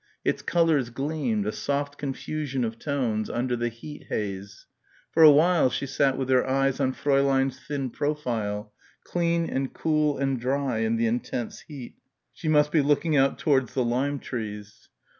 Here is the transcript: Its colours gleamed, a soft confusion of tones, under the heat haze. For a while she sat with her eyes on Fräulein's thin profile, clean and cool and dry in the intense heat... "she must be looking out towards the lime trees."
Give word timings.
Its 0.25 0.41
colours 0.41 0.89
gleamed, 0.89 1.45
a 1.45 1.51
soft 1.51 1.99
confusion 1.99 2.63
of 2.65 2.79
tones, 2.79 3.29
under 3.29 3.55
the 3.55 3.69
heat 3.69 4.05
haze. 4.09 4.65
For 5.11 5.21
a 5.21 5.29
while 5.29 5.69
she 5.69 5.85
sat 5.85 6.17
with 6.17 6.27
her 6.29 6.43
eyes 6.43 6.79
on 6.79 6.91
Fräulein's 6.95 7.59
thin 7.67 7.91
profile, 7.91 8.73
clean 9.03 9.47
and 9.47 9.71
cool 9.75 10.17
and 10.17 10.39
dry 10.39 10.79
in 10.79 10.95
the 10.95 11.05
intense 11.05 11.59
heat... 11.67 11.97
"she 12.33 12.47
must 12.47 12.71
be 12.71 12.81
looking 12.81 13.15
out 13.15 13.37
towards 13.37 13.75
the 13.75 13.85
lime 13.85 14.17
trees." 14.17 14.89